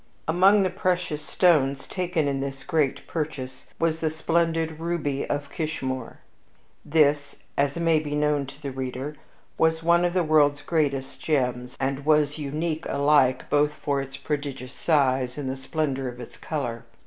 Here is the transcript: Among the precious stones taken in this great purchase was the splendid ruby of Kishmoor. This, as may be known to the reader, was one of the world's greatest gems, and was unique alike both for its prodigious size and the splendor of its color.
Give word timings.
Among 0.27 0.63
the 0.63 0.71
precious 0.71 1.21
stones 1.23 1.85
taken 1.87 2.27
in 2.27 2.39
this 2.39 2.63
great 2.63 3.05
purchase 3.05 3.67
was 3.77 3.99
the 3.99 4.09
splendid 4.09 4.79
ruby 4.79 5.27
of 5.29 5.51
Kishmoor. 5.51 6.17
This, 6.83 7.35
as 7.55 7.77
may 7.79 7.99
be 7.99 8.15
known 8.15 8.47
to 8.47 8.59
the 8.59 8.71
reader, 8.71 9.15
was 9.59 9.83
one 9.83 10.03
of 10.03 10.13
the 10.13 10.23
world's 10.23 10.63
greatest 10.63 11.21
gems, 11.21 11.77
and 11.79 12.03
was 12.03 12.39
unique 12.39 12.87
alike 12.89 13.47
both 13.47 13.73
for 13.73 14.01
its 14.01 14.17
prodigious 14.17 14.73
size 14.73 15.37
and 15.37 15.47
the 15.47 15.55
splendor 15.55 16.07
of 16.09 16.19
its 16.19 16.35
color. 16.35 16.83